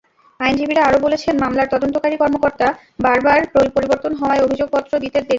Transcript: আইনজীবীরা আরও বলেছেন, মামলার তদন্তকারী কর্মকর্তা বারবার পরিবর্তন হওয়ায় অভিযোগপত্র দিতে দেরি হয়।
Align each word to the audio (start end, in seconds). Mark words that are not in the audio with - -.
আইনজীবীরা 0.39 0.81
আরও 0.85 0.99
বলেছেন, 0.99 1.33
মামলার 1.43 1.71
তদন্তকারী 1.73 2.15
কর্মকর্তা 2.17 2.67
বারবার 2.99 3.39
পরিবর্তন 3.75 4.11
হওয়ায় 4.15 4.43
অভিযোগপত্র 4.43 4.91
দিতে 4.95 5.17
দেরি 5.17 5.19
হয়। 5.19 5.29